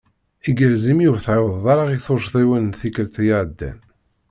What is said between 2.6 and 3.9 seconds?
n tikelt iɛeddan.